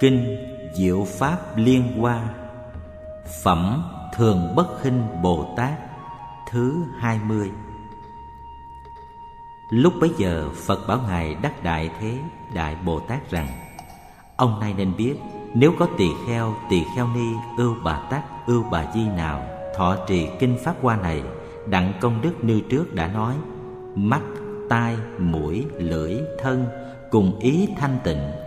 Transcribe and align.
Kinh 0.00 0.36
Diệu 0.72 1.04
Pháp 1.04 1.38
Liên 1.56 2.00
Hoa 2.00 2.34
Phẩm 3.44 3.82
Thường 4.16 4.52
Bất 4.56 4.66
Khinh 4.82 5.22
Bồ 5.22 5.54
Tát 5.56 5.72
Thứ 6.50 6.84
hai 6.98 7.20
mươi. 7.28 7.50
Lúc 9.70 9.92
bấy 10.00 10.10
giờ 10.18 10.48
Phật 10.66 10.86
bảo 10.88 11.00
Ngài 11.08 11.34
Đắc 11.34 11.62
Đại 11.62 11.90
Thế 12.00 12.18
Đại 12.54 12.76
Bồ 12.84 13.00
Tát 13.00 13.30
rằng 13.30 13.48
Ông 14.36 14.60
nay 14.60 14.74
nên 14.76 14.96
biết 14.96 15.14
Nếu 15.54 15.72
có 15.78 15.88
tỳ 15.98 16.08
kheo, 16.26 16.54
tỳ 16.70 16.82
kheo 16.96 17.08
ni, 17.08 17.28
ưu 17.58 17.74
bà 17.84 18.00
tát, 18.10 18.22
ưu 18.46 18.64
bà 18.70 18.84
di 18.94 19.08
nào 19.08 19.42
Thọ 19.76 19.96
trì 20.06 20.28
kinh 20.38 20.58
Pháp 20.64 20.74
Hoa 20.82 20.96
này 20.96 21.22
Đặng 21.66 21.92
công 22.00 22.20
đức 22.22 22.44
như 22.44 22.60
trước 22.70 22.94
đã 22.94 23.08
nói 23.08 23.34
Mắt, 23.94 24.22
tai, 24.68 24.96
mũi, 25.18 25.66
lưỡi, 25.74 26.16
thân 26.42 26.66
Cùng 27.10 27.38
ý 27.38 27.68
thanh 27.78 27.98
tịnh 28.04 28.43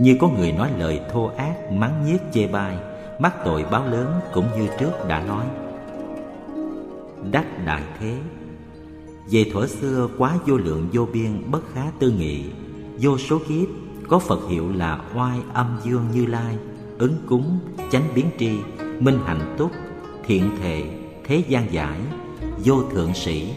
như 0.00 0.16
có 0.20 0.28
người 0.28 0.52
nói 0.52 0.70
lời 0.78 1.00
thô 1.12 1.30
ác, 1.36 1.72
mắng 1.72 2.04
nhiếc 2.06 2.18
chê 2.32 2.46
bai, 2.46 2.76
mắc 3.18 3.34
tội 3.44 3.64
báo 3.70 3.86
lớn 3.86 4.20
cũng 4.34 4.46
như 4.58 4.68
trước 4.78 4.92
đã 5.08 5.24
nói. 5.24 5.46
Đắc 7.32 7.64
đại 7.66 7.82
thế. 8.00 8.16
Về 9.30 9.44
thuở 9.52 9.66
xưa, 9.66 10.08
quá 10.18 10.36
vô 10.46 10.56
lượng 10.56 10.88
vô 10.92 11.06
biên, 11.12 11.50
bất 11.50 11.60
khá 11.74 11.84
tư 11.98 12.10
nghị. 12.10 12.44
Vô 13.00 13.18
số 13.18 13.38
kiếp, 13.48 13.68
có 14.08 14.18
phật 14.18 14.40
hiệu 14.48 14.72
là 14.72 15.00
oai 15.14 15.38
âm 15.52 15.78
dương 15.84 16.04
như 16.14 16.26
lai, 16.26 16.56
ứng 16.98 17.16
cúng, 17.28 17.58
chánh 17.90 18.04
biến 18.14 18.26
tri, 18.38 18.50
minh 18.98 19.18
hạnh 19.24 19.54
túc, 19.58 19.70
thiện 20.26 20.50
thệ 20.62 20.84
thế 21.24 21.42
gian 21.48 21.72
giải, 21.72 22.00
vô 22.64 22.82
thượng 22.82 23.14
sĩ, 23.14 23.52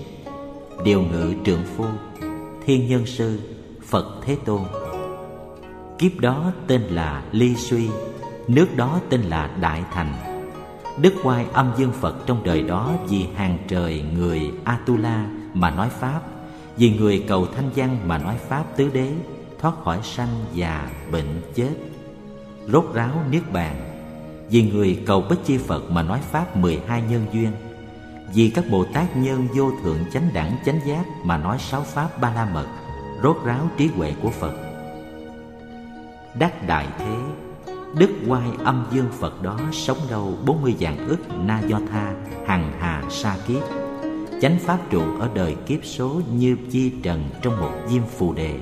điều 0.84 1.02
ngự 1.02 1.34
trượng 1.46 1.64
phu, 1.78 1.86
thiên 2.66 2.90
nhân 2.90 3.06
sư, 3.06 3.40
phật 3.84 4.06
thế 4.26 4.38
tôn. 4.46 4.62
Kiếp 6.00 6.20
đó 6.20 6.52
tên 6.68 6.82
là 6.82 7.24
Ly 7.32 7.56
Suy, 7.56 7.90
Nước 8.48 8.68
đó 8.76 9.00
tên 9.10 9.22
là 9.22 9.50
Đại 9.62 9.84
Thành. 9.92 10.14
Đức 11.02 11.14
Quai 11.24 11.46
âm 11.54 11.72
dương 11.78 11.92
Phật 11.92 12.16
trong 12.26 12.44
đời 12.44 12.62
đó 12.62 12.94
Vì 13.10 13.28
hàng 13.36 13.58
trời 13.68 14.04
người 14.14 14.52
Atula 14.64 15.26
mà 15.54 15.70
nói 15.70 15.90
Pháp, 15.90 16.22
Vì 16.78 16.98
người 16.98 17.26
cầu 17.28 17.48
thanh 17.56 17.70
văn 17.76 17.98
mà 18.06 18.18
nói 18.18 18.36
Pháp 18.48 18.64
tứ 18.78 18.90
đế, 18.94 19.12
Thoát 19.60 19.74
khỏi 19.84 20.00
sanh 20.04 20.46
già 20.54 20.90
bệnh 21.12 21.42
chết. 21.56 21.74
Rốt 22.68 22.86
ráo 22.94 23.12
niết 23.32 23.52
bàn, 23.54 23.76
Vì 24.50 24.72
người 24.72 25.00
cầu 25.06 25.22
Bích 25.30 25.40
Chi 25.46 25.58
Phật 25.58 25.92
mà 25.92 26.02
nói 26.02 26.20
Pháp 26.32 26.58
mười 26.58 26.80
hai 26.88 27.02
nhân 27.10 27.26
duyên, 27.34 27.52
Vì 28.34 28.50
các 28.50 28.66
Bồ 28.72 28.86
Tát 28.94 29.18
nhân 29.18 29.48
vô 29.56 29.72
thượng 29.84 30.00
chánh 30.14 30.30
đẳng 30.34 30.58
chánh 30.66 30.80
giác 30.86 31.04
Mà 31.24 31.38
nói 31.38 31.58
sáu 31.60 31.82
Pháp 31.82 32.22
ba 32.22 32.34
la 32.34 32.46
mật. 32.46 32.68
Rốt 33.24 33.38
ráo 33.46 33.70
trí 33.78 33.88
huệ 33.88 34.14
của 34.22 34.30
Phật 34.30 34.63
đắc 36.40 36.68
đại 36.68 36.88
thế. 36.98 37.16
Đức 37.98 38.10
quai 38.28 38.48
âm 38.64 38.86
dương 38.92 39.10
phật 39.20 39.42
đó 39.42 39.60
sống 39.72 39.98
lâu 40.10 40.34
bốn 40.46 40.62
mươi 40.62 40.76
vạn 40.80 41.08
ức 41.08 41.20
na 41.46 41.62
do 41.68 41.80
tha, 41.92 42.14
hằng 42.46 42.72
hà 42.80 43.04
sa 43.10 43.38
kiếp. 43.48 43.64
Chánh 44.42 44.60
pháp 44.60 44.80
trụ 44.90 45.02
ở 45.20 45.30
đời 45.34 45.56
kiếp 45.68 45.86
số 45.86 46.22
như 46.34 46.58
chi 46.72 46.92
trần 47.04 47.30
trong 47.42 47.60
một 47.60 47.72
diêm 47.88 48.04
phù 48.18 48.34
đề. 48.34 48.60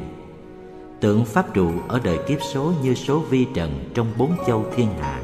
Tượng 0.99 1.25
pháp 1.25 1.53
trụ 1.53 1.71
ở 1.87 1.99
đời 2.03 2.19
kiếp 2.27 2.39
số 2.53 2.73
như 2.83 2.93
số 2.93 3.19
vi 3.19 3.47
trần 3.53 3.89
trong 3.93 4.07
bốn 4.17 4.31
châu 4.47 4.65
thiên 4.75 4.87
hạ. 4.99 5.21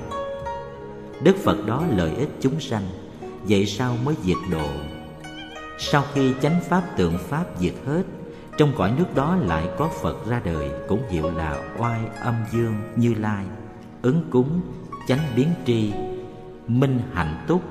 Đức 1.24 1.36
phật 1.44 1.66
đó 1.66 1.84
lợi 1.96 2.16
ích 2.16 2.30
chúng 2.42 2.60
sanh, 2.60 2.84
vậy 3.44 3.66
sao 3.66 3.98
mới 4.06 4.16
diệt 4.24 4.38
độ? 4.52 4.68
Sau 5.80 6.04
khi 6.14 6.34
chánh 6.42 6.62
pháp 6.70 6.84
tượng 6.98 7.18
pháp 7.18 7.46
diệt 7.60 7.74
hết 7.86 8.04
trong 8.58 8.74
cõi 8.78 8.94
nước 8.98 9.16
đó 9.16 9.36
lại 9.36 9.70
có 9.78 9.90
Phật 10.02 10.28
ra 10.28 10.42
đời 10.46 10.70
Cũng 10.88 11.02
hiệu 11.10 11.32
là 11.32 11.64
oai 11.78 12.00
âm 12.22 12.36
dương 12.52 12.76
như 12.96 13.14
lai. 13.14 13.46
Ứng 14.02 14.24
cúng, 14.32 14.62
chánh 15.08 15.20
biến 15.36 15.48
tri 15.66 15.92
Minh 16.68 17.00
hạnh 17.14 17.46
túc, 17.48 17.62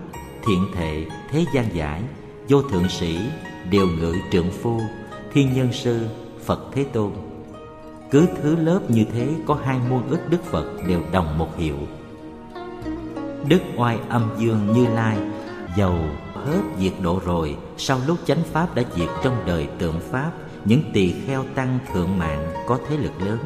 thiện 0.46 0.66
thệ, 0.74 1.06
thế 1.30 1.44
gian 1.54 1.74
giải. 1.74 2.02
Vô 2.48 2.62
thượng 2.62 2.88
sĩ, 2.88 3.18
điều 3.70 3.88
ngự 4.00 4.14
trượng 4.32 4.50
phu 4.50 4.80
Thiên 5.32 5.54
nhân 5.54 5.72
sư, 5.72 6.06
Phật 6.44 6.60
Thế 6.72 6.84
Tôn. 6.84 7.10
Cứ 8.10 8.26
thứ 8.42 8.56
lớp 8.56 8.80
như 8.88 9.04
thế 9.12 9.28
có 9.46 9.58
hai 9.64 9.78
muôn 9.90 10.08
ức 10.08 10.20
Đức 10.30 10.44
Phật 10.44 10.66
đều 10.86 11.00
đồng 11.12 11.38
một 11.38 11.56
hiệu. 11.56 11.76
Đức 13.48 13.60
oai 13.76 13.98
âm 14.08 14.30
dương 14.38 14.72
như 14.74 14.86
lai 14.94 15.18
Dầu 15.76 15.98
hết 16.34 16.60
diệt 16.78 16.92
độ 17.02 17.20
rồi 17.24 17.56
Sau 17.76 18.00
lúc 18.06 18.18
chánh 18.26 18.42
Pháp 18.52 18.74
đã 18.74 18.82
diệt 18.96 19.08
trong 19.22 19.36
đời 19.46 19.68
tượng 19.78 20.00
Pháp 20.10 20.32
những 20.64 20.82
tỳ 20.92 21.14
kheo 21.26 21.44
tăng 21.54 21.78
thượng 21.92 22.18
mạng 22.18 22.46
có 22.66 22.78
thế 22.88 22.96
lực 22.96 23.22
lớn. 23.22 23.38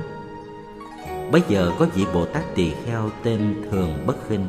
Bấy 1.33 1.43
giờ 1.49 1.73
có 1.79 1.87
vị 1.95 2.07
bồ 2.15 2.25
tát 2.25 2.55
tỳ 2.55 2.71
kheo 2.85 3.11
tên 3.23 3.63
thường 3.71 4.07
bất 4.07 4.17
khinh. 4.29 4.47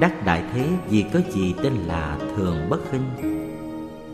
Đắc 0.00 0.24
đại 0.24 0.42
thế 0.52 0.68
vì 0.90 1.04
có 1.12 1.20
gì 1.30 1.54
tên 1.62 1.72
là 1.74 2.18
thường 2.36 2.56
bất 2.70 2.80
khinh. 2.90 3.04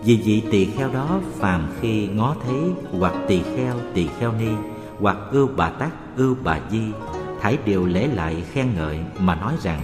Vì 0.04 0.16
vị 0.16 0.43
tỳ 0.50 0.65
kheo 0.65 0.88
đó 0.93 1.20
phàm 1.38 1.69
khi 1.81 2.06
ngó 2.06 2.37
thấy 2.47 2.60
hoặc 2.99 3.15
tỳ 3.28 3.43
kheo 3.56 3.75
tỳ 3.94 4.09
kheo 4.19 4.32
ni, 4.32 4.50
hoặc 5.00 5.16
ưu 5.32 5.49
bà 5.56 5.70
tát 5.70 5.91
ưu 6.16 6.37
bà 6.44 6.60
di 6.70 6.82
thảy 7.41 7.59
đều 7.65 7.87
lễ 7.87 8.06
lại 8.06 8.44
khen 8.53 8.66
ngợi 8.76 8.99
mà 9.19 9.34
nói 9.34 9.54
rằng, 9.62 9.81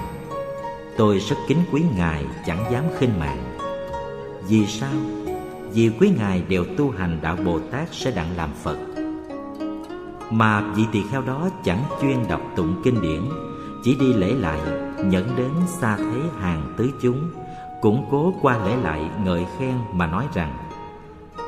tôi 0.97 1.19
rất 1.19 1.37
kính 1.49 1.59
quý 1.73 1.83
ngài, 1.97 2.25
chẳng 2.47 2.65
dám 2.73 2.85
khinh 2.99 3.19
mạng. 3.19 3.59
Vì 4.49 4.67
sao? 4.67 5.16
Vì 5.77 5.91
quý 6.01 6.11
ngài 6.19 6.43
đều 6.49 6.65
tu 6.77 6.91
hành 6.91 7.19
đạo 7.23 7.37
Bồ 7.45 7.59
Tát 7.59 7.89
sẽ 7.93 8.11
đặng 8.11 8.37
làm 8.37 8.51
Phật. 8.63 8.77
Mà 10.31 10.73
vị 10.75 10.83
tỳ 10.93 11.03
kheo 11.11 11.23
đó 11.23 11.49
chẳng 11.65 11.85
chuyên 12.01 12.29
đọc 12.29 12.41
tụng 12.57 12.81
kinh 12.85 13.01
điển, 13.03 13.21
chỉ 13.85 13.97
đi 14.01 14.13
lễ 14.13 14.33
lại, 14.33 14.61
nhận 15.05 15.37
đến 15.37 15.51
xa 15.81 15.97
thấy 15.97 16.21
hàng 16.41 16.75
tứ 16.77 16.91
chúng, 17.03 17.31
củng 17.83 18.07
cố 18.11 18.35
qua 18.43 18.59
lễ 18.67 18.77
lại 18.77 19.11
ngợi 19.25 19.47
khen 19.59 19.75
mà 19.93 20.07
nói 20.07 20.25
rằng 20.35 20.57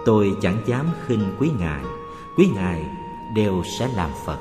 Tôi 0.05 0.37
chẳng 0.43 0.62
dám 0.67 0.87
khinh 1.06 1.37
quý 1.38 1.50
ngài, 1.59 1.83
quý 2.37 2.49
ngài 2.55 2.84
đều 3.34 3.62
sẽ 3.79 3.88
làm 3.97 4.11
Phật. 4.26 4.38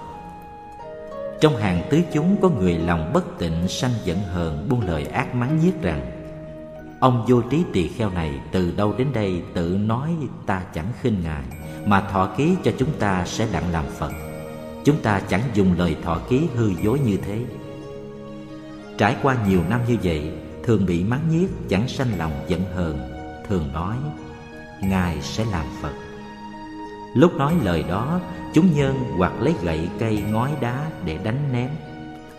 Trong 1.42 1.58
hàng 1.58 1.82
tứ 1.90 2.02
chúng 2.14 2.38
có 2.42 2.50
người 2.50 2.74
lòng 2.74 3.12
bất 3.14 3.40
tịnh 3.40 3.68
sanh 3.68 3.94
giận 4.04 4.18
hờn 4.18 4.68
buông 4.70 4.82
lời 4.82 5.06
ác 5.06 5.36
mắng 5.36 5.60
nhiếc 5.64 5.82
rằng 5.82 6.17
Ông 7.00 7.26
vô 7.28 7.42
trí 7.42 7.64
tỳ 7.74 7.88
kheo 7.88 8.10
này 8.10 8.40
từ 8.52 8.72
đâu 8.72 8.94
đến 8.98 9.08
đây 9.14 9.42
tự 9.54 9.78
nói 9.82 10.16
ta 10.46 10.62
chẳng 10.74 10.92
khinh 11.02 11.22
ngài, 11.24 11.44
Mà 11.86 12.02
thọ 12.02 12.26
ký 12.38 12.56
cho 12.64 12.72
chúng 12.78 12.90
ta 13.00 13.26
sẽ 13.26 13.48
đặng 13.54 13.72
làm 13.72 13.86
Phật. 13.98 14.12
Chúng 14.86 15.02
ta 15.02 15.20
chẳng 15.20 15.42
dùng 15.54 15.74
lời 15.78 15.96
thọ 16.04 16.20
ký 16.30 16.48
hư 16.56 16.72
dối 16.84 17.00
như 17.00 17.18
thế. 17.18 17.40
Trải 18.98 19.16
qua 19.22 19.36
nhiều 19.48 19.62
năm 19.70 19.82
như 19.88 19.98
vậy, 20.04 20.32
Thường 20.64 20.86
bị 20.86 21.04
mắng 21.04 21.30
nhiếc, 21.30 21.48
chẳng 21.70 21.88
sanh 21.88 22.18
lòng, 22.18 22.32
giận 22.48 22.62
hờn, 22.76 23.00
Thường 23.50 23.74
nói, 23.74 23.96
Ngài 24.82 25.22
sẽ 25.22 25.46
làm 25.52 25.66
Phật. 25.82 25.94
Lúc 27.16 27.36
nói 27.36 27.54
lời 27.64 27.84
đó, 27.90 28.20
Chúng 28.54 28.76
nhân 28.76 28.96
hoặc 29.18 29.34
lấy 29.40 29.54
gậy, 29.64 29.90
cây, 30.00 30.24
ngói 30.32 30.52
đá 30.62 30.92
để 31.06 31.18
đánh 31.24 31.50
ném. 31.54 31.70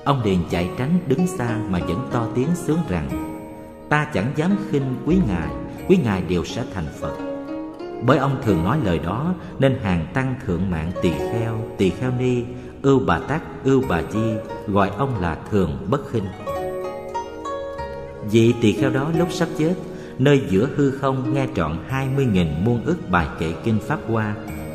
Ông 0.04 0.22
liền 0.22 0.44
chạy 0.50 0.70
tránh 0.78 0.98
đứng 1.06 1.26
xa 1.26 1.58
mà 1.68 1.78
vẫn 1.78 2.08
to 2.12 2.26
tiếng 2.34 2.48
sướng 2.54 2.78
rằng 2.88 3.27
ta 3.88 4.04
chẳng 4.14 4.32
dám 4.36 4.56
khinh 4.70 4.96
quý 5.06 5.18
ngài 5.28 5.48
quý 5.88 5.98
ngài 6.04 6.22
đều 6.22 6.44
sẽ 6.44 6.64
thành 6.74 6.86
phật. 7.00 7.16
Bởi 8.06 8.18
ông 8.18 8.42
thường 8.44 8.64
nói 8.64 8.78
lời 8.84 8.98
đó, 8.98 9.34
nên 9.58 9.78
hàng 9.82 10.06
tăng 10.14 10.34
thượng 10.46 10.70
mạng 10.70 10.92
tỳ 11.02 11.10
kheo 11.10 11.54
tỳ 11.78 11.90
kheo 11.90 12.12
ni 12.18 12.44
ưu 12.82 13.00
bà 13.06 13.18
tát 13.18 13.42
ưu 13.64 13.82
bà 13.88 14.02
di, 14.12 14.32
gọi 14.66 14.90
ông 14.98 15.20
là 15.20 15.38
thường 15.50 15.86
bất 15.90 16.10
khinh. 16.10 16.24
Vị 18.30 18.54
tỳ 18.60 18.72
kheo 18.72 18.90
đó 18.90 19.10
lúc 19.18 19.32
sắp 19.32 19.48
chết, 19.58 19.74
nơi 20.18 20.42
giữa 20.48 20.68
hư 20.76 20.90
không 20.90 21.34
nghe 21.34 21.46
trọn 21.54 21.78
hai 21.88 22.08
mươi 22.16 22.26
nghìn 22.26 22.48
muôn 22.64 22.84
ức 22.84 23.10
bài 23.10 23.26
kệ 23.38 23.52
kinh 23.64 23.78
pháp 23.86 23.98
hoa 24.08 24.34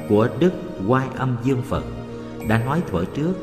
của 0.09 0.27
đức 0.39 0.51
Quai 0.87 1.07
âm 1.15 1.37
dương 1.43 1.61
phật, 1.61 1.83
đã 2.47 2.57
nói 2.65 2.81
thuở 2.91 3.05
trước, 3.05 3.33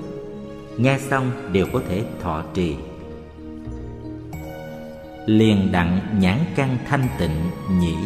nghe 0.77 0.99
xong 0.99 1.31
đều 1.53 1.67
có 1.73 1.81
thể 1.89 2.05
thọ 2.23 2.43
trì 2.55 2.77
liền 5.31 5.73
đặng 5.73 6.01
nhãn 6.21 6.39
căn 6.57 6.79
thanh 6.89 7.07
tịnh 7.19 7.51
nhĩ, 7.81 7.97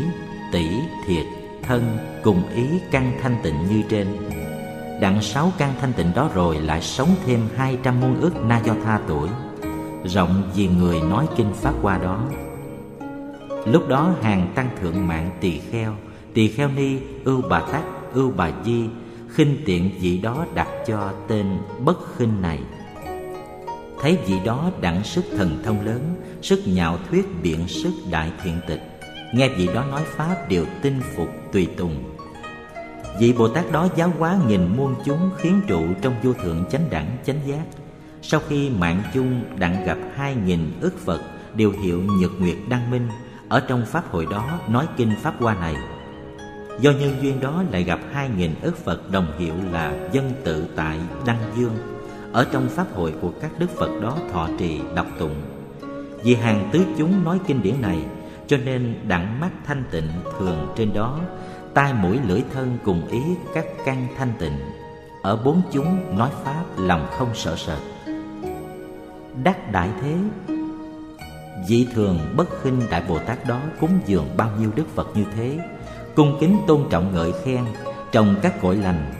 tỷ, 0.52 0.68
thiệt, 1.06 1.26
thân, 1.62 1.98
cùng 2.22 2.42
ý 2.54 2.64
căn 2.90 3.12
thanh 3.22 3.36
tịnh 3.42 3.66
như 3.68 3.82
trên. 3.88 4.06
Đặng 5.00 5.22
sáu 5.22 5.52
căn 5.58 5.74
thanh 5.80 5.92
tịnh 5.92 6.14
đó 6.14 6.30
rồi 6.34 6.56
lại 6.56 6.82
sống 6.82 7.08
thêm 7.26 7.40
hai 7.56 7.78
trăm 7.82 8.00
muôn 8.00 8.20
ức 8.20 8.44
na 8.44 8.60
do 8.64 8.74
tha 8.84 9.00
tuổi, 9.08 9.28
rộng 10.04 10.50
vì 10.54 10.68
người 10.68 11.00
nói 11.00 11.26
kinh 11.36 11.52
phát 11.52 11.72
qua 11.82 11.98
đó. 11.98 12.24
Lúc 13.66 13.88
đó 13.88 14.14
hàng 14.22 14.52
tăng 14.54 14.68
thượng 14.80 15.06
mạng 15.06 15.30
tỳ 15.40 15.58
kheo 15.58 15.96
tỳ 16.34 16.48
kheo 16.48 16.68
ni 16.68 16.98
ưu 17.24 17.42
bà 17.50 17.60
tát 17.60 17.82
ưu 18.12 18.32
bà 18.36 18.50
di 18.64 18.84
khinh 19.28 19.56
tiện 19.64 19.90
vị 20.00 20.18
đó 20.18 20.46
đặt 20.54 20.68
cho 20.86 21.12
tên 21.28 21.46
bất 21.84 22.16
khinh 22.16 22.42
này 22.42 22.60
thấy 24.04 24.18
vị 24.26 24.34
đó 24.44 24.70
đặng 24.80 25.04
sức 25.04 25.24
thần 25.36 25.62
thông 25.64 25.86
lớn, 25.86 26.14
sức 26.42 26.62
nhạo 26.66 26.98
thuyết 27.10 27.26
biện 27.42 27.68
sức 27.68 27.92
đại 28.10 28.32
thiện 28.42 28.60
tịch. 28.66 29.00
Nghe 29.34 29.48
vị 29.48 29.68
đó 29.74 29.84
nói 29.90 30.02
pháp 30.16 30.48
đều 30.48 30.64
tin 30.82 31.00
phục 31.16 31.28
tùy 31.52 31.68
tùng. 31.76 32.04
Vị 33.20 33.32
bồ 33.32 33.48
tát 33.48 33.72
đó 33.72 33.88
giáo 33.96 34.12
hóa 34.18 34.38
nghìn 34.48 34.76
muôn 34.76 34.94
chúng 35.04 35.30
khiến 35.38 35.60
trụ 35.68 35.84
trong 36.02 36.14
vô 36.22 36.32
thượng 36.32 36.64
chánh 36.70 36.90
đẳng, 36.90 37.16
chánh 37.26 37.36
giác. 37.46 37.64
Sau 38.22 38.40
khi 38.48 38.70
mạng 38.70 39.02
chung 39.14 39.44
đặng 39.58 39.84
gặp 39.86 39.98
hai 40.14 40.34
nghìn 40.46 40.72
ức 40.80 40.98
Phật 41.04 41.20
đều 41.54 41.72
hiệu 41.82 42.02
nhật 42.20 42.30
nguyệt 42.38 42.56
đăng 42.68 42.90
minh, 42.90 43.08
ở 43.48 43.60
trong 43.68 43.86
pháp 43.86 44.10
hội 44.10 44.26
đó 44.30 44.60
nói 44.68 44.86
kinh 44.96 45.12
pháp 45.22 45.34
hoa 45.38 45.54
này. 45.54 45.76
Do 46.80 46.90
nhân 46.90 47.16
duyên 47.22 47.40
đó 47.40 47.64
lại 47.70 47.82
gặp 47.82 48.00
hai 48.12 48.30
nghìn 48.36 48.54
ức 48.62 48.76
Phật 48.84 49.10
đồng 49.10 49.26
hiệu 49.38 49.54
là 49.72 50.08
dân 50.12 50.32
tự 50.44 50.66
tại 50.76 50.98
đăng 51.26 51.40
dương 51.58 51.93
ở 52.34 52.46
trong 52.52 52.68
pháp 52.68 52.86
hội 52.94 53.14
của 53.20 53.32
các 53.40 53.50
đức 53.58 53.70
Phật 53.70 53.90
đó 54.02 54.16
thọ 54.32 54.48
trì, 54.58 54.80
đọc 54.94 55.06
tụng. 55.18 55.34
Vì 56.22 56.34
hàng 56.34 56.68
tứ 56.72 56.80
chúng 56.98 57.24
nói 57.24 57.38
kinh 57.46 57.62
điển 57.62 57.80
này, 57.80 57.98
cho 58.46 58.56
nên 58.56 58.94
đặng 59.08 59.40
mắt 59.40 59.50
thanh 59.66 59.84
tịnh 59.90 60.08
thường 60.38 60.72
trên 60.76 60.92
đó, 60.94 61.20
tai 61.74 61.94
mũi 61.94 62.18
lưỡi 62.28 62.42
thân 62.52 62.78
cùng 62.84 63.08
ý 63.08 63.20
các 63.54 63.66
căn 63.84 64.06
thanh 64.18 64.32
tịnh. 64.38 64.58
Ở 65.22 65.36
bốn 65.36 65.62
chúng 65.72 66.18
nói 66.18 66.30
pháp, 66.44 66.64
lòng 66.76 67.06
không 67.18 67.28
sợ 67.34 67.56
sệt. 67.56 67.78
Đắc 69.44 69.72
đại 69.72 69.88
thế, 70.00 70.14
vị 71.68 71.86
thường 71.94 72.18
bất 72.36 72.62
khinh 72.62 72.80
đại 72.90 73.02
bồ 73.08 73.18
tát 73.18 73.46
đó 73.48 73.60
cúng 73.80 74.00
dường 74.06 74.26
bao 74.36 74.50
nhiêu 74.60 74.70
đức 74.76 74.86
phật 74.94 75.08
như 75.14 75.24
thế? 75.36 75.58
Cung 76.14 76.36
kính 76.40 76.58
tôn 76.66 76.84
trọng 76.90 77.14
ngợi 77.14 77.32
khen, 77.44 77.64
trồng 78.12 78.34
các 78.42 78.60
cội 78.62 78.76
lành. 78.76 79.12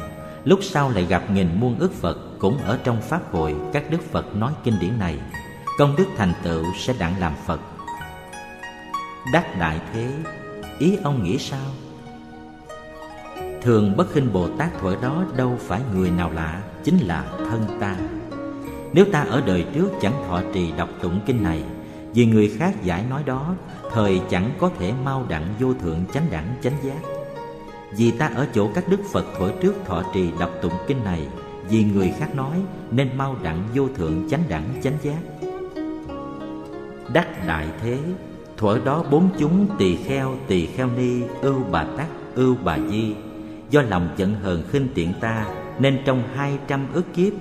Lúc 0.45 0.59
sau 0.63 0.91
lại 0.91 1.05
gặp 1.05 1.31
nghìn 1.31 1.49
muôn 1.61 1.79
ức 1.79 1.93
phật 1.93 2.19
cũng 2.45 2.59
ở 2.59 2.79
trong 2.85 3.01
pháp 3.01 3.33
hội 3.33 3.55
các 3.73 3.91
đức 3.91 4.03
phật 4.13 4.37
nói 4.37 4.53
kinh 4.65 4.75
điển 4.81 4.99
này, 4.99 5.19
công 5.79 5.97
đức 5.97 6.05
thành 6.17 6.33
tựu 6.43 6.65
sẽ 6.79 6.95
đặng 6.99 7.21
làm 7.21 7.33
phật. 7.47 7.61
Đắc 9.33 9.59
đại 9.59 9.81
thế, 9.93 10.13
ý 10.79 10.97
ông 11.05 11.25
nghĩ 11.25 11.39
sao? 11.39 11.71
Thường 13.63 13.97
bất 13.97 14.13
khinh 14.13 14.33
bồ 14.33 14.49
tát 14.49 14.79
thuở 14.81 14.97
đó 15.03 15.25
đâu 15.37 15.59
phải 15.61 15.81
người 15.95 16.11
nào 16.11 16.31
lạ, 16.33 16.63
chính 16.85 16.99
là 16.99 17.25
thân 17.39 17.67
ta. 17.81 17.97
Nếu 18.93 19.05
ta 19.13 19.21
ở 19.21 19.43
đời 19.47 19.67
trước 19.75 19.89
chẳng 20.01 20.25
thọ 20.29 20.41
trì 20.55 20.73
đọc 20.73 20.89
tụng 21.03 21.21
kinh 21.27 21.43
này, 21.43 21.63
vì 22.15 22.27
người 22.27 22.55
khác 22.59 22.83
giải 22.83 23.05
nói 23.11 23.23
đó, 23.27 23.55
thời 23.93 24.21
chẳng 24.31 24.51
có 24.59 24.71
thể 24.79 24.93
mau 25.05 25.27
đặng 25.29 25.55
vô 25.61 25.75
thượng 25.75 26.05
chánh 26.15 26.27
đẳng 26.31 26.57
chánh 26.63 26.77
giác. 26.83 27.09
Vì 27.97 28.11
ta 28.11 28.31
ở 28.35 28.47
chỗ 28.55 28.71
các 28.75 28.89
đức 28.89 29.01
phật 29.13 29.25
thuở 29.39 29.51
trước 29.63 29.75
thọ 29.87 30.03
trì 30.15 30.31
đọc 30.39 30.51
tụng 30.63 30.75
kinh 30.87 31.05
này 31.05 31.27
vì 31.69 31.85
người 31.85 32.13
khác 32.19 32.35
nói, 32.35 32.63
nên 32.91 33.19
mau 33.19 33.37
đặng 33.43 33.63
vô 33.75 33.89
thượng 33.97 34.29
chánh 34.31 34.43
đẳng 34.49 34.65
chánh 34.83 34.99
giác. 35.03 35.19
Đắc 37.13 37.47
đại 37.47 37.67
thế, 37.83 37.99
thuở 38.57 38.79
đó 38.85 39.05
bốn 39.11 39.29
chúng 39.39 39.67
tỳ 39.79 39.97
kheo 39.97 40.35
tỳ 40.47 40.67
kheo 40.67 40.89
ni, 40.97 41.21
ưu 41.41 41.61
bà 41.71 41.85
tắc, 41.97 42.09
ưu 42.35 42.57
bà 42.65 42.79
di. 42.91 43.15
Do 43.71 43.83
lòng 43.83 44.09
giận 44.17 44.35
hờn 44.35 44.63
khinh 44.71 44.89
tiện 44.95 45.13
ta, 45.21 45.47
nên 45.79 46.03
trong 46.05 46.23
hai 46.35 46.59
trăm 46.69 46.87
ức 46.93 47.05
kiếp, 47.15 47.33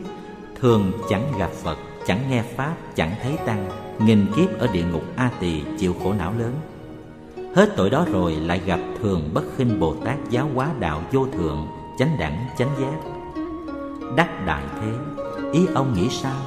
thường 0.59 0.91
chẳng 1.09 1.23
gặp 1.39 1.49
phật, 1.63 1.77
chẳng 2.07 2.19
nghe 2.29 2.43
pháp, 2.43 2.75
chẳng 2.95 3.11
thấy 3.23 3.37
tăng, 3.45 3.69
nghìn 4.05 4.25
kiếp 4.35 4.59
ở 4.59 4.67
địa 4.73 4.83
ngục 4.91 5.03
a 5.15 5.31
tỳ 5.39 5.61
chịu 5.79 5.95
khổ 6.03 6.13
não 6.13 6.33
lớn. 6.39 6.53
Hết 7.55 7.73
tội 7.75 7.89
đó 7.89 8.05
rồi 8.11 8.35
lại 8.35 8.61
gặp 8.65 8.79
thường 9.01 9.29
bất 9.33 9.43
khinh 9.57 9.79
bồ 9.79 9.95
tát 10.05 10.17
giáo 10.29 10.49
hóa 10.53 10.69
đạo 10.79 11.03
vô 11.11 11.27
thượng, 11.37 11.67
chánh 11.99 12.17
đẳng, 12.19 12.45
chánh 12.57 12.69
giác 12.79 13.22
đắc 14.15 14.45
đại 14.45 14.63
thế. 14.81 14.91
Ý 15.51 15.65
ông 15.75 15.93
nghĩ 15.93 16.09
sao? 16.09 16.41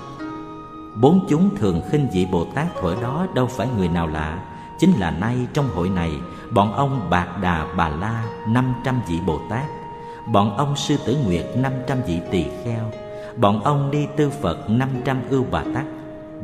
Bốn 1.01 1.27
chúng 1.29 1.57
thường 1.57 1.83
khinh 1.91 2.09
vị 2.13 2.27
bồ 2.33 2.45
tát 2.45 2.67
thuở 2.81 2.97
đó 3.03 3.27
đâu 3.35 3.47
phải 3.47 3.69
người 3.77 3.89
nào 3.89 4.07
lạ. 4.07 4.45
Chính 4.79 4.93
là 4.99 5.11
nay 5.11 5.37
trong 5.53 5.69
hội 5.69 5.89
này, 5.89 6.13
bọn 6.51 6.73
ông 6.73 7.11
bạc 7.11 7.29
đà 7.43 7.67
bà 7.77 7.89
la 7.89 8.25
năm 8.49 8.75
trăm 8.85 9.01
vị 9.09 9.21
bồ 9.27 9.41
tát. 9.51 9.65
Bọn 10.33 10.57
ông 10.57 10.77
sư 10.77 10.97
tử 11.07 11.17
nguyệt 11.27 11.47
năm 11.57 11.73
trăm 11.87 11.99
vị 12.07 12.21
tỳ 12.31 12.45
kheo. 12.65 12.91
Bọn 13.37 13.63
ông 13.63 13.91
đi 13.91 14.07
tư 14.17 14.31
phật 14.31 14.71
năm 14.71 14.89
trăm 15.05 15.21
ưu 15.31 15.45
bà 15.51 15.63
tát 15.75 15.85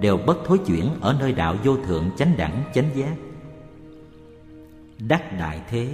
đều 0.00 0.16
bất 0.16 0.38
thối 0.46 0.58
chuyển 0.58 0.90
ở 1.00 1.16
nơi 1.20 1.32
đạo 1.32 1.56
vô 1.64 1.76
thượng 1.86 2.10
chánh 2.16 2.36
đẳng 2.36 2.62
chánh 2.74 2.90
giác. 2.94 3.14
Đắc 4.98 5.38
đại 5.38 5.60
thế. 5.70 5.88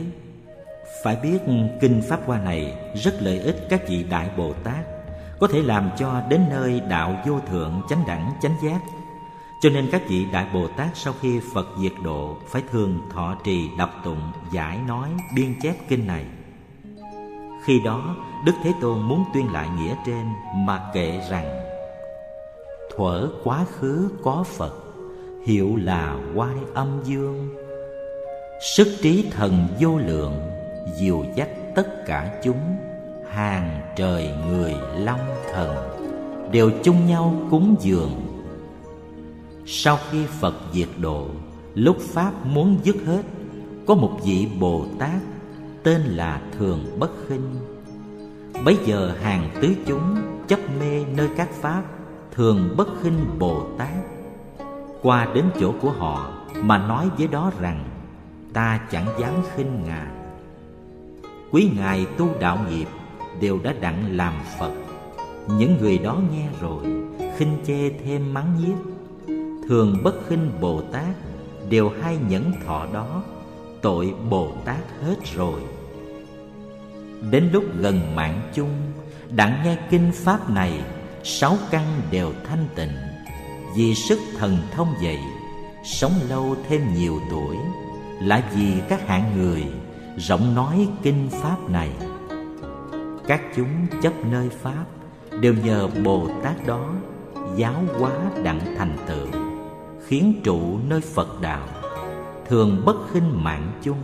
Phải 1.05 1.17
biết 1.23 1.39
kinh 1.81 2.03
pháp 2.09 2.21
hoa 2.27 2.39
này 2.39 2.75
rất 2.95 3.15
lợi 3.21 3.39
ích 3.39 3.67
các 3.71 3.89
vị 3.89 4.05
đại 4.11 4.31
bồ 4.37 4.53
tát 4.65 4.98
có 5.41 5.47
thể 5.47 5.63
làm 5.63 5.91
cho 5.99 6.23
đến 6.29 6.41
nơi 6.51 6.81
đạo 6.81 7.17
vô 7.27 7.41
thượng 7.51 7.83
chánh 7.89 8.05
đẳng 8.07 8.33
chánh 8.43 8.55
giác. 8.63 8.81
Cho 9.61 9.71
nên 9.71 9.89
các 9.93 10.03
vị 10.09 10.27
đại 10.33 10.47
bồ 10.55 10.69
tát 10.77 10.89
sau 10.95 11.15
khi 11.21 11.41
phật 11.55 11.67
diệt 11.81 11.93
độ 12.03 12.37
phải 12.47 12.63
thường 12.71 13.01
thọ 13.11 13.35
trì 13.45 13.69
đọc 13.79 13.91
tụng, 14.05 14.33
giải 14.53 14.79
nói, 14.89 15.09
biên 15.37 15.55
chép 15.63 15.75
kinh 15.89 16.07
này. 16.07 16.25
Khi 17.65 17.81
đó, 17.85 18.17
đức 18.45 18.53
thế 18.63 18.73
tôn 18.81 19.01
muốn 19.01 19.25
tuyên 19.35 19.53
lại 19.53 19.69
nghĩa 19.79 19.95
trên 20.07 20.27
mà 20.55 20.91
kệ 20.95 21.21
rằng, 21.31 21.61
thuở 22.97 23.29
quá 23.45 23.65
khứ 23.65 24.09
có 24.25 24.45
phật, 24.57 24.75
hiệu 25.47 25.77
là 25.77 26.17
quai 26.35 26.55
âm 26.75 27.01
dương. 27.05 27.55
Sức 28.77 28.89
trí 29.03 29.31
thần 29.31 29.69
vô 29.81 29.99
lượng, 29.99 30.51
dìu 30.97 31.25
dắt 31.35 31.49
tất 31.75 32.05
cả 32.07 32.41
chúng 32.45 32.77
hàng 33.39 33.81
trời 33.97 34.31
người 34.49 34.75
long 34.97 35.21
thần, 35.53 35.77
đều 36.53 36.71
chung 36.83 37.07
nhau 37.07 37.35
cúng 37.51 37.77
dường. 37.81 38.11
Sau 39.67 39.99
khi 40.11 40.27
phật 40.27 40.55
diệt 40.73 40.89
độ, 41.01 41.27
lúc 41.75 41.97
pháp 42.01 42.33
muốn 42.47 42.79
dứt 42.83 42.97
hết, 43.07 43.23
có 43.87 43.95
một 43.95 44.19
vị 44.25 44.49
bồ 44.61 44.87
tát 44.99 45.21
tên 45.83 46.01
là 46.01 46.41
thường 46.59 46.85
bất 46.99 47.11
khinh. 47.29 47.55
Bấy 48.65 48.79
giờ 48.85 49.13
hàng 49.23 49.51
tứ 49.61 49.75
chúng 49.87 50.17
chấp 50.49 50.61
mê 50.81 51.05
nơi 51.17 51.29
các 51.37 51.49
pháp, 51.53 51.83
thường 52.35 52.75
bất 52.77 52.89
khinh 53.03 53.19
bồ 53.39 53.67
tát. 53.79 54.05
Qua 55.03 55.29
đến 55.35 55.45
chỗ 55.61 55.75
của 55.81 55.91
họ 55.91 56.33
mà 56.55 56.79
nói 56.79 57.09
với 57.19 57.27
đó 57.27 57.53
rằng, 57.61 57.85
ta 58.53 58.81
chẳng 58.91 59.07
dám 59.21 59.33
khinh 59.57 59.85
ngài. 59.85 60.09
Quý 61.51 61.71
ngài 61.77 62.07
tu 62.17 62.29
đạo 62.41 62.59
nghiệp 62.71 62.87
đều 63.41 63.59
đã 63.63 63.75
đặng 63.81 64.17
làm 64.17 64.35
phật. 64.59 64.73
Những 65.49 65.77
người 65.81 65.99
đó 65.99 66.21
nghe 66.33 66.49
rồi, 66.61 66.85
khinh 67.37 67.59
chê 67.67 67.91
thêm 67.91 68.35
mắng 68.35 68.57
nhiếc. 68.61 68.75
Thường 69.69 69.99
bất 70.03 70.15
khinh 70.29 70.51
bồ 70.61 70.81
tát, 70.93 71.17
đều 71.71 71.91
hai 72.03 72.17
nhẫn 72.29 72.53
thọ 72.67 72.87
đó, 72.93 73.23
tội 73.83 74.15
bồ 74.31 74.53
tát 74.65 74.81
hết 75.03 75.17
rồi. 75.35 75.61
Đến 77.31 77.49
lúc 77.53 77.65
gần 77.79 78.17
mạng 78.17 78.41
chung, 78.55 78.71
đặng 79.31 79.61
nghe 79.65 79.77
kinh 79.91 80.13
pháp 80.15 80.51
này, 80.51 80.73
sáu 81.25 81.57
căn 81.71 81.85
đều 82.11 82.33
thanh 82.49 82.67
tịnh. 82.75 82.93
Vì 83.77 83.95
sức 83.95 84.19
thần 84.39 84.57
thông 84.75 84.95
dậy 85.03 85.19
sống 85.85 86.13
lâu 86.29 86.57
thêm 86.69 86.95
nhiều 86.95 87.21
tuổi, 87.31 87.57
Là 88.21 88.51
vì 88.55 88.73
các 88.89 89.09
hạng 89.09 89.37
người 89.37 89.65
rộng 90.17 90.55
nói 90.55 90.89
kinh 91.03 91.29
pháp 91.31 91.71
này 91.71 91.91
các 93.29 93.43
chúng 93.57 93.87
chấp 94.03 94.13
nơi 94.25 94.49
pháp, 94.49 94.85
đều 95.41 95.55
nhờ 95.65 95.89
bồ 96.05 96.29
tát 96.43 96.67
đó 96.67 96.95
giáo 97.57 97.83
hóa 97.99 98.13
đặng 98.43 98.61
thành 98.79 98.97
tựu, 99.07 99.27
khiến 100.07 100.41
trụ 100.45 100.79
nơi 100.89 101.01
phật 101.01 101.41
đạo, 101.41 101.69
thường 102.47 102.83
bất 102.85 102.97
khinh 103.13 103.45
mạng 103.45 103.73
chung. 103.83 104.01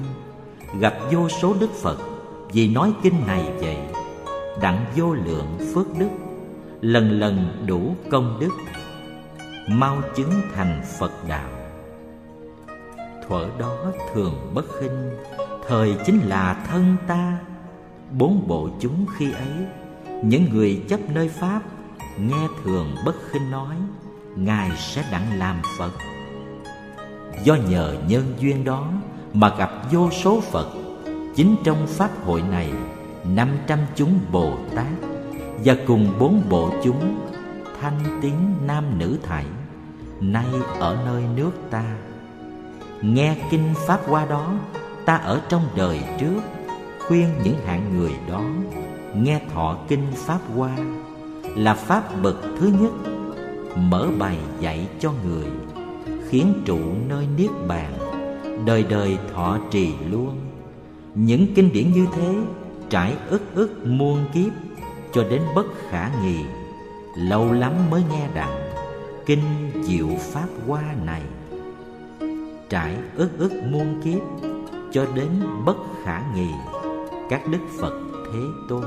Gặp 0.81 0.95
vô 1.13 1.29
số 1.29 1.55
đức 1.61 1.71
phật, 1.71 1.99
vì 2.53 2.69
nói 2.69 2.93
kinh 3.03 3.27
này 3.27 3.53
vậy, 3.61 3.79
đặng 4.61 4.85
vô 4.97 5.15
lượng 5.15 5.59
phước 5.75 5.87
đức, 5.99 6.11
lần 6.81 7.11
lần 7.11 7.65
đủ 7.67 7.97
công 8.11 8.37
đức, 8.41 8.53
mau 9.69 9.97
chứng 10.17 10.33
thành 10.55 10.83
phật 10.99 11.13
đạo. 11.29 11.49
Thuở 13.29 13.49
đó 13.59 13.77
thường 14.15 14.51
bất 14.55 14.65
khinh, 14.81 15.11
thời 15.69 15.97
chính 16.07 16.21
là 16.21 16.65
thân 16.69 16.97
ta 17.07 17.39
bốn 18.19 18.49
bộ 18.49 18.69
chúng 18.81 19.07
khi 19.17 19.33
ấy. 19.33 19.67
Những 20.23 20.45
người 20.53 20.83
chấp 20.89 21.01
nơi 21.11 21.29
pháp, 21.29 21.61
nghe 22.19 22.49
thường 22.65 22.95
bất 23.05 23.15
khinh 23.31 23.51
nói, 23.51 23.77
ngài 24.37 24.71
sẽ 24.77 25.05
đặng 25.13 25.39
làm 25.39 25.57
phật. 25.79 25.93
Do 27.45 27.55
nhờ 27.55 27.97
nhân 28.09 28.35
duyên 28.39 28.65
đó 28.65 28.93
mà 29.33 29.57
gặp 29.59 29.71
vô 29.93 30.11
số 30.11 30.41
phật. 30.41 30.69
Chính 31.37 31.57
trong 31.65 31.87
pháp 31.87 32.11
hội 32.25 32.43
này, 32.43 32.73
năm 33.25 33.49
trăm 33.67 33.79
chúng 33.95 34.21
bồ 34.33 34.59
tát 34.77 34.87
và 35.65 35.77
cùng 35.87 36.13
bốn 36.19 36.43
bộ 36.49 36.73
chúng 36.85 37.29
thanh 37.81 38.19
tiếng 38.23 38.55
nam 38.67 38.99
nữ 38.99 39.19
thảy 39.23 39.45
nay 40.21 40.47
ở 40.81 40.99
nơi 41.07 41.23
nước 41.37 41.51
ta. 41.71 41.97
Nghe 43.03 43.37
kinh 43.51 43.75
pháp 43.87 44.01
qua 44.09 44.27
đó, 44.27 44.53
ta 45.05 45.17
ở 45.17 45.41
trong 45.49 45.63
đời 45.77 46.01
trước 46.21 46.41
khuyên 47.07 47.29
những 47.45 47.57
hạng 47.67 47.99
người 47.99 48.13
đó. 48.29 48.43
Nghe 49.15 49.41
thọ 49.55 49.79
kinh 49.89 50.07
pháp 50.15 50.39
hoa 50.55 50.77
là 51.45 51.75
pháp 51.75 52.23
bậc 52.23 52.37
thứ 52.59 52.73
nhất, 52.81 52.93
mở 53.77 54.09
bài 54.19 54.39
dạy 54.61 54.89
cho 55.01 55.13
người, 55.27 55.47
khiến 56.29 56.63
trụ 56.65 56.79
nơi 57.09 57.27
niết 57.37 57.51
bàn, 57.69 57.93
đời 58.67 58.85
đời 58.89 59.19
thọ 59.35 59.59
trì 59.71 59.93
luôn. 60.11 60.41
Những 61.15 61.47
kinh 61.55 61.73
điển 61.73 61.93
như 61.93 62.07
thế 62.17 62.35
trải 62.91 63.15
ức 63.29 63.43
ức 63.55 63.87
muôn 63.87 64.25
kiếp 64.35 64.53
cho 65.13 65.25
đến 65.31 65.43
bất 65.55 65.67
khả 65.91 66.11
nghì 66.23 66.39
lâu 67.17 67.53
lắm 67.53 67.73
mới 67.91 68.03
nghe 68.11 68.29
đặng 68.35 68.71
kinh 69.27 69.73
diệu 69.85 70.09
pháp 70.19 70.47
hoa 70.67 70.83
này. 71.05 71.23
Trải 72.69 72.97
ức 73.17 73.39
ức 73.39 73.53
muôn 73.71 74.01
kiếp 74.05 74.21
cho 74.93 75.07
đến 75.15 75.29
bất 75.65 75.77
khả 76.05 76.23
nghi 76.35 76.51
các 77.35 77.49
đức 77.49 77.59
phật 77.81 77.93
thế 78.33 78.41
tôn. 78.69 78.83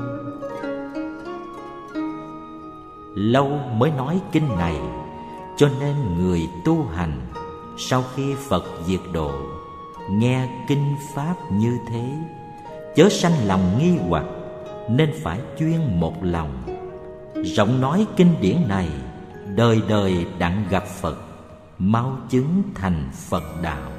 Lâu 3.14 3.48
mới 3.76 3.90
nói 3.90 4.20
kinh 4.32 4.48
này, 4.48 4.76
cho 5.56 5.68
nên 5.80 5.94
người 6.18 6.48
tu 6.64 6.86
hành 6.94 7.20
sau 7.78 8.04
khi 8.14 8.34
phật 8.34 8.64
diệt 8.86 9.00
độ, 9.12 9.32
nghe 10.10 10.48
kinh 10.68 10.94
pháp 11.14 11.34
như 11.52 11.78
thế, 11.88 12.04
chớ 12.96 13.08
sanh 13.08 13.46
lòng 13.46 13.78
nghi 13.78 13.98
hoặc 14.08 14.24
nên 14.90 15.12
phải 15.22 15.40
chuyên 15.58 16.00
một 16.00 16.14
lòng. 16.22 16.50
Rộng 17.44 17.80
nói 17.80 18.06
kinh 18.16 18.34
điển 18.40 18.56
này, 18.68 18.88
đời 19.56 19.82
đời 19.88 20.26
đặng 20.38 20.64
gặp 20.70 20.86
phật, 20.86 21.16
mau 21.78 22.16
chứng 22.28 22.62
thành 22.74 23.10
phật 23.28 23.44
đạo. 23.62 23.97